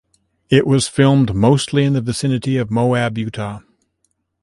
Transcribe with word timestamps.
It 0.49 0.65
was 0.65 0.87
filmed 0.87 1.35
mostly 1.35 1.83
in 1.83 1.93
the 1.93 2.01
vicinity 2.01 2.57
of 2.57 2.71
Moab, 2.71 3.19
Utah. 3.19 3.59